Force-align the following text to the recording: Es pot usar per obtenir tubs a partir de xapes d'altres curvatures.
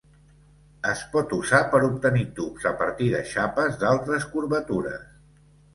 Es 0.91 1.03
pot 1.15 1.35
usar 1.37 1.59
per 1.75 1.83
obtenir 1.89 2.25
tubs 2.41 2.67
a 2.73 2.75
partir 2.83 3.11
de 3.13 3.21
xapes 3.35 3.79
d'altres 3.87 4.29
curvatures. 4.35 5.11